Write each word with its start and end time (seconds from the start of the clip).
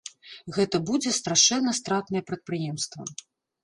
Гэта 0.55 0.81
будзе 0.87 1.13
страшэнна 1.19 1.77
стратнае 1.83 2.21
прадпрыемства. 2.35 3.01